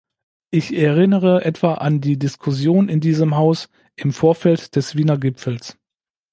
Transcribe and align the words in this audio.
Ich 0.49 0.73
erinnere 0.75 1.45
etwa 1.45 1.75
an 1.75 2.01
die 2.01 2.17
Diskussion 2.17 2.89
in 2.89 3.01
diesem 3.01 3.35
Haus 3.35 3.69
im 3.95 4.13
Vorfeld 4.13 4.75
des 4.75 4.95
Wiener 4.95 5.19
Gipfels. 5.19 5.77